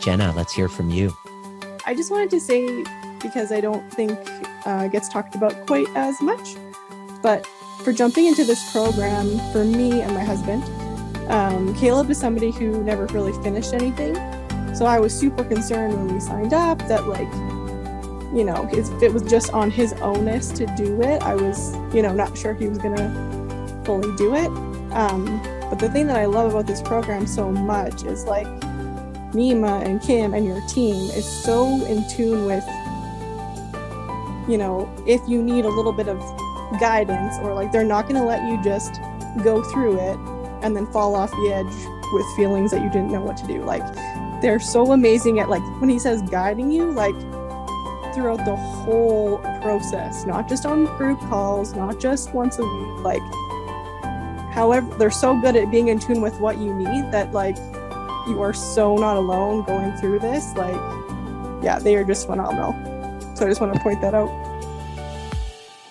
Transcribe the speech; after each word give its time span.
Jenna, 0.00 0.32
let's 0.34 0.52
hear 0.52 0.68
from 0.68 0.90
you. 0.90 1.14
I 1.84 1.94
just 1.94 2.10
wanted 2.10 2.30
to 2.30 2.40
say, 2.40 2.84
because 3.20 3.52
I 3.52 3.60
don't 3.60 3.88
think 3.92 4.18
uh, 4.64 4.88
gets 4.88 5.08
talked 5.08 5.34
about 5.34 5.66
quite 5.66 5.86
as 5.94 6.20
much, 6.22 6.56
but 7.22 7.46
for 7.84 7.92
jumping 7.92 8.26
into 8.26 8.44
this 8.44 8.72
program 8.72 9.38
for 9.52 9.64
me 9.64 10.00
and 10.00 10.14
my 10.14 10.24
husband, 10.24 10.62
um, 11.30 11.74
Caleb 11.74 12.10
is 12.10 12.18
somebody 12.18 12.50
who 12.50 12.82
never 12.82 13.06
really 13.06 13.32
finished 13.42 13.74
anything. 13.74 14.14
So 14.74 14.86
I 14.86 14.98
was 14.98 15.14
super 15.14 15.44
concerned 15.44 15.94
when 15.94 16.14
we 16.14 16.20
signed 16.20 16.54
up 16.54 16.78
that, 16.88 17.06
like, 17.06 17.32
you 18.34 18.44
know, 18.44 18.68
if 18.72 19.02
it 19.02 19.12
was 19.12 19.22
just 19.24 19.52
on 19.52 19.70
his 19.70 19.92
onus 19.94 20.50
to 20.52 20.66
do 20.76 21.02
it, 21.02 21.22
I 21.22 21.34
was, 21.34 21.74
you 21.94 22.02
know, 22.02 22.14
not 22.14 22.38
sure 22.38 22.54
he 22.54 22.68
was 22.68 22.78
going 22.78 22.96
to 22.96 23.82
fully 23.84 24.14
do 24.16 24.34
it. 24.34 24.48
Um, 24.92 25.40
but 25.68 25.78
the 25.78 25.90
thing 25.90 26.06
that 26.06 26.16
I 26.16 26.24
love 26.24 26.52
about 26.52 26.66
this 26.66 26.80
program 26.80 27.26
so 27.26 27.50
much 27.50 28.04
is 28.04 28.24
like 28.24 28.46
Nima 29.32 29.84
and 29.84 30.00
Kim 30.00 30.34
and 30.34 30.44
your 30.44 30.60
team 30.62 31.10
is 31.10 31.24
so 31.24 31.84
in 31.86 32.08
tune 32.08 32.46
with, 32.46 32.64
you 34.48 34.58
know, 34.58 34.92
if 35.06 35.20
you 35.28 35.42
need 35.42 35.64
a 35.64 35.68
little 35.68 35.92
bit 35.92 36.08
of 36.08 36.18
guidance 36.80 37.36
or 37.42 37.54
like 37.54 37.72
they're 37.72 37.84
not 37.84 38.08
going 38.08 38.20
to 38.20 38.26
let 38.26 38.48
you 38.48 38.62
just 38.62 39.00
go 39.44 39.62
through 39.72 39.98
it 39.98 40.18
and 40.62 40.76
then 40.76 40.86
fall 40.92 41.14
off 41.14 41.30
the 41.30 41.52
edge 41.52 42.12
with 42.12 42.26
feelings 42.36 42.70
that 42.70 42.82
you 42.82 42.90
didn't 42.90 43.12
know 43.12 43.20
what 43.20 43.36
to 43.36 43.46
do. 43.46 43.62
Like 43.62 43.82
they're 44.42 44.60
so 44.60 44.92
amazing 44.92 45.38
at 45.38 45.48
like 45.48 45.62
when 45.80 45.90
he 45.90 45.98
says 45.98 46.22
guiding 46.22 46.70
you, 46.70 46.90
like 46.90 47.18
throughout 48.14 48.44
the 48.44 48.56
whole 48.56 49.38
process, 49.62 50.26
not 50.26 50.48
just 50.48 50.66
on 50.66 50.84
group 50.96 51.20
calls, 51.20 51.74
not 51.74 52.00
just 52.00 52.34
once 52.34 52.58
a 52.58 52.64
week, 52.64 53.04
like 53.04 53.22
however 54.52 54.92
they're 54.96 55.10
so 55.10 55.40
good 55.40 55.54
at 55.54 55.70
being 55.70 55.88
in 55.88 55.98
tune 55.98 56.20
with 56.20 56.38
what 56.40 56.58
you 56.58 56.74
need 56.74 57.12
that 57.12 57.32
like 57.32 57.56
you 58.26 58.40
are 58.40 58.52
so 58.52 58.96
not 58.96 59.16
alone 59.16 59.64
going 59.64 59.96
through 59.96 60.18
this. 60.20 60.54
Like 60.54 60.74
yeah, 61.62 61.78
they 61.78 61.96
are 61.96 62.04
just 62.04 62.26
phenomenal. 62.26 62.72
So 63.34 63.46
I 63.46 63.48
just 63.48 63.60
want 63.60 63.74
to 63.74 63.80
point 63.80 64.00
that 64.00 64.14
out. 64.14 64.28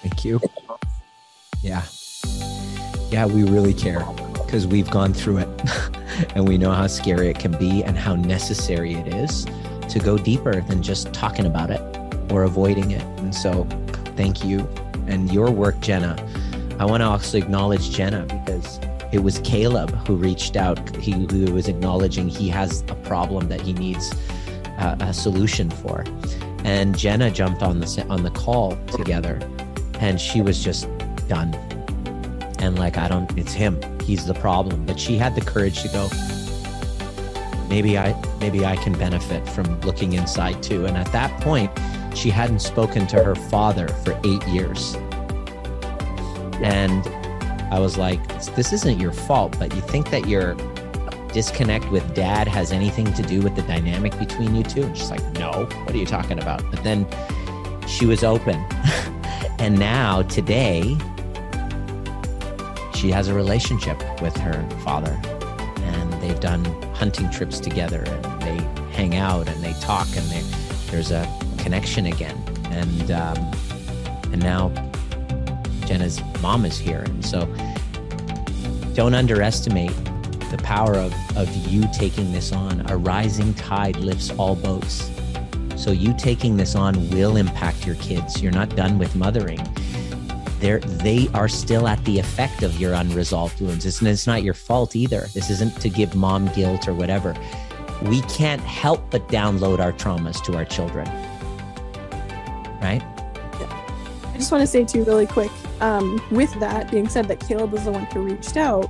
Thank 0.02 0.26
you. 0.26 0.40
Yeah. 1.62 1.84
Yeah, 3.12 3.26
we 3.26 3.44
really 3.44 3.74
care 3.74 4.06
because 4.34 4.66
we've 4.66 4.90
gone 4.90 5.14
through 5.14 5.38
it 5.38 5.62
and 6.36 6.48
we 6.48 6.58
know 6.58 6.72
how 6.72 6.88
scary 6.88 7.28
it 7.28 7.38
can 7.38 7.52
be 7.58 7.84
and 7.84 7.98
how 7.98 8.16
necessary 8.16 8.94
it 8.94 9.14
is 9.14 9.46
to 9.90 10.00
go 10.00 10.18
deeper 10.18 10.62
than 10.62 10.82
just 10.82 11.14
talking 11.14 11.46
about 11.46 11.70
it 11.70 11.82
or 12.32 12.44
avoiding 12.44 12.92
it. 12.92 13.04
And 13.20 13.34
so, 13.34 13.66
thank 14.16 14.44
you. 14.44 14.68
And 15.08 15.32
your 15.32 15.52
work, 15.52 15.80
Jenna. 15.80 16.16
I 16.80 16.86
want 16.86 17.02
to 17.02 17.06
also 17.06 17.38
acknowledge 17.38 17.90
Jenna 17.92 18.26
because 18.26 18.80
it 19.12 19.20
was 19.20 19.40
Caleb 19.40 19.90
who 20.08 20.16
reached 20.16 20.56
out, 20.56 20.96
he, 20.96 21.12
who 21.12 21.52
was 21.52 21.68
acknowledging 21.68 22.28
he 22.28 22.48
has 22.50 22.82
a 22.90 22.96
problem 22.96 23.50
that 23.50 23.62
he 23.62 23.74
needs 23.74 24.14
uh, 24.78 24.96
a 25.00 25.14
solution 25.14 25.70
for. 25.70 26.04
And 26.64 26.98
Jenna 26.98 27.32
jumped 27.32 27.64
on 27.64 27.80
the 27.80 28.06
on 28.10 28.24
the 28.24 28.32
call 28.32 28.78
together, 28.88 29.40
and 30.00 30.20
she 30.20 30.42
was 30.42 30.64
just 30.64 30.88
done. 31.28 31.54
And 32.60 32.78
like, 32.78 32.98
I 32.98 33.08
don't, 33.08 33.36
it's 33.38 33.54
him. 33.54 33.80
He's 34.02 34.26
the 34.26 34.34
problem. 34.34 34.86
But 34.86 35.00
she 35.00 35.18
had 35.18 35.36
the 35.36 35.42
courage 35.42 35.82
to 35.84 35.88
go. 35.88 36.10
Maybe 37.70 37.98
I, 37.98 38.20
maybe 38.40 38.66
I 38.66 38.76
can 38.76 38.94
benefit 38.94 39.48
from 39.48 39.80
looking 39.82 40.14
inside 40.14 40.62
too. 40.62 40.86
And 40.86 40.98
at 40.98 41.12
that 41.14 41.40
point, 41.42 41.72
she 42.14 42.30
hadn't 42.30 42.60
spoken 42.60 43.08
to 43.08 43.24
her 43.24 43.36
father 43.36 43.88
for 43.88 44.20
eight 44.26 44.46
years. 44.48 44.96
And 46.62 47.06
I 47.72 47.80
was 47.80 47.98
like, 47.98 48.28
this 48.56 48.74
isn't 48.74 49.00
your 49.00 49.12
fault, 49.12 49.58
but 49.60 49.76
you 49.76 49.82
think 49.82 50.10
that 50.12 50.28
your 50.28 50.56
disconnect 51.34 51.90
with 51.92 52.16
dad 52.16 52.48
has 52.48 52.72
anything 52.72 53.14
to 53.14 53.22
do 53.22 53.42
with 53.42 53.56
the 53.56 53.62
dynamic 53.64 54.18
between 54.18 54.56
you 54.56 54.64
two? 54.64 54.84
And 54.84 54.98
she's 54.98 55.12
like, 55.12 55.24
no, 55.34 55.66
what 55.84 55.94
are 55.94 55.98
you 55.98 56.06
talking 56.06 56.42
about? 56.42 56.64
But 56.72 56.84
then 56.84 57.08
she 57.88 58.06
was 58.06 58.24
open. 58.24 58.56
and 59.60 59.78
now, 59.78 60.24
today, 60.24 60.98
she 62.96 63.12
has 63.12 63.28
a 63.28 63.34
relationship 63.34 63.98
with 64.22 64.36
her 64.38 64.68
father. 64.84 65.20
And 65.78 66.14
they've 66.22 66.40
done 66.40 66.66
hunting 66.94 67.30
trips 67.30 67.60
together 67.60 68.04
and 68.06 68.42
they 68.42 68.58
hang 68.94 69.16
out 69.16 69.48
and 69.48 69.64
they 69.64 69.74
talk 69.80 70.08
and 70.16 70.26
there's 70.88 71.12
a 71.12 71.26
connection 71.60 72.08
again. 72.08 72.38
And, 72.72 73.12
um, 73.12 73.38
and 74.34 74.40
now 74.40 74.70
Jenna's 75.90 76.22
mom 76.40 76.66
is 76.66 76.78
here. 76.78 77.00
And 77.00 77.26
so 77.26 77.48
don't 78.94 79.16
underestimate 79.16 79.90
the 80.52 80.60
power 80.64 80.94
of, 80.94 81.12
of 81.36 81.50
you 81.68 81.84
taking 81.92 82.32
this 82.32 82.52
on. 82.52 82.88
A 82.92 82.96
rising 82.96 83.56
tide 83.56 83.96
lifts 83.96 84.30
all 84.38 84.56
boats. 84.56 85.10
So 85.76 85.90
you 85.90 86.14
taking 86.16 86.58
this 86.58 86.76
on 86.76 87.10
will 87.10 87.38
impact 87.38 87.88
your 87.88 87.96
kids. 87.96 88.40
You're 88.40 88.52
not 88.52 88.76
done 88.76 89.00
with 89.00 89.16
mothering. 89.16 89.60
They're, 90.60 90.80
they 90.80 91.28
are 91.34 91.48
still 91.48 91.88
at 91.88 92.06
the 92.06 92.20
effect 92.20 92.62
of 92.62 92.80
your 92.80 92.94
unresolved 92.94 93.60
wounds. 93.60 93.88
It's, 93.88 94.00
it's 94.04 94.28
not 94.28 94.44
your 94.44 94.54
fault 94.54 94.96
either. 94.96 95.22
This 95.34 95.50
isn't 95.50 95.82
to 95.82 95.90
give 95.90 96.14
mom 96.14 96.50
guilt 96.54 96.88
or 96.88 96.94
whatever. 96.94 97.36
We 98.04 98.22
can't 98.24 98.62
help 98.62 99.10
but 99.10 99.28
download 99.30 99.80
our 99.80 99.94
traumas 99.94 100.44
to 100.44 100.56
our 100.56 100.66
children. 100.66 101.08
Right? 102.80 103.02
I 104.40 104.42
just 104.42 104.52
want 104.52 104.62
to 104.62 104.68
say 104.68 104.86
too, 104.86 105.04
really 105.04 105.28
quick, 105.28 105.52
um, 105.82 106.22
with 106.32 106.54
that 106.60 106.92
being 106.92 107.08
said, 107.10 107.28
that 107.28 107.40
Caleb 107.40 107.72
was 107.72 107.86
the 107.86 107.92
one 107.92 108.06
who 108.08 108.22
reached 108.22 108.58
out 108.58 108.90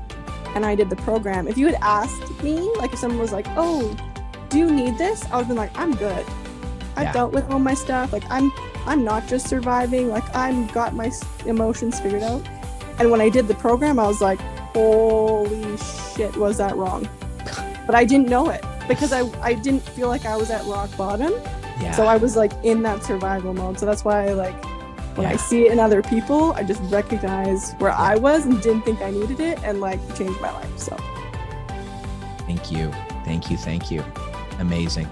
and 0.56 0.66
I 0.66 0.74
did 0.76 0.90
the 0.90 0.96
program. 0.98 1.48
If 1.48 1.58
you 1.58 1.68
had 1.68 1.76
asked 1.82 2.44
me, 2.44 2.60
like 2.78 2.92
if 2.94 3.00
someone 3.00 3.20
was 3.20 3.32
like, 3.32 3.46
"Oh, 3.50 3.96
do 4.50 4.58
you 4.58 4.70
need 4.72 4.98
this?" 4.98 5.24
I 5.26 5.38
would 5.38 5.46
have 5.46 5.48
been 5.50 5.58
like, 5.58 5.78
"I'm 5.78 5.94
good. 5.96 6.26
I've 6.96 7.04
Yeah. 7.06 7.14
dealt 7.14 7.34
with 7.34 7.50
all 7.52 7.60
my 7.60 7.76
stuff. 7.76 8.12
Like 8.12 8.24
I'm, 8.32 8.52
I'm 8.88 9.04
not 9.04 9.28
just 9.28 9.48
surviving. 9.48 10.10
Like 10.10 10.24
I'm 10.36 10.66
got 10.68 10.96
my 10.96 11.12
emotions 11.46 12.00
figured 12.00 12.24
out." 12.24 12.42
And 12.98 13.12
when 13.12 13.22
I 13.22 13.30
did 13.30 13.48
the 13.48 13.54
program, 13.56 14.00
I 14.00 14.08
was 14.08 14.22
like, 14.22 14.40
"Holy 14.74 15.78
shit, 16.16 16.36
was 16.38 16.58
that 16.58 16.76
wrong?" 16.76 17.08
But 17.86 17.96
I 17.96 18.04
didn't 18.06 18.28
know 18.30 18.50
it 18.50 18.64
because 18.88 19.14
I, 19.14 19.22
I 19.42 19.54
didn't 19.54 19.82
feel 19.84 20.08
like 20.08 20.26
I 20.26 20.36
was 20.36 20.50
at 20.50 20.66
rock 20.66 20.90
bottom. 20.98 21.32
Yeah. 21.80 21.92
So 21.94 22.06
I 22.08 22.18
was 22.18 22.36
like 22.36 22.52
in 22.64 22.82
that 22.84 23.04
survival 23.04 23.54
mode. 23.54 23.80
So 23.80 23.86
that's 23.86 24.04
why 24.04 24.28
I 24.28 24.34
like 24.34 24.56
when 25.20 25.28
I 25.28 25.36
see 25.36 25.66
it 25.66 25.72
in 25.74 25.80
other 25.80 26.02
people, 26.02 26.54
I 26.54 26.64
just 26.64 26.82
recognize 26.84 27.74
where 27.74 27.92
I 27.92 28.16
was 28.16 28.46
and 28.46 28.62
didn't 28.62 28.84
think 28.84 29.02
I 29.02 29.12
needed 29.12 29.40
it 29.42 29.62
and 29.64 29.82
like 29.82 30.00
changed 30.16 30.40
my 30.40 30.52
life. 30.52 30.80
So 30.80 30.96
Thank 32.46 32.72
you. 32.72 32.92
Thank 33.26 33.52
you. 33.52 33.58
Thank 33.58 33.92
you. 33.92 34.04
Amazing. 34.60 35.08